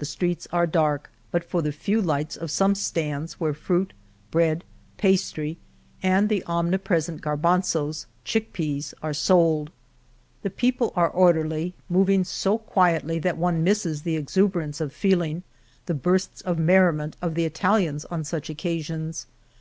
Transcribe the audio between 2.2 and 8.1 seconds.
of some stands where fruit, bread, pastry, and the omnipresent garbanzos